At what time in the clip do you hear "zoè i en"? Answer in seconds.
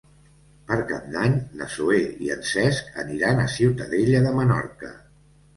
1.75-2.41